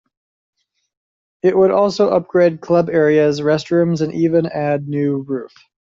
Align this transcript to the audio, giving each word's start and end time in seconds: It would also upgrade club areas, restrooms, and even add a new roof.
It 1.43 1.55
would 1.55 1.69
also 1.69 2.09
upgrade 2.09 2.59
club 2.59 2.89
areas, 2.89 3.39
restrooms, 3.39 4.01
and 4.01 4.11
even 4.15 4.47
add 4.47 4.81
a 4.81 4.89
new 4.89 5.21
roof. 5.27 5.53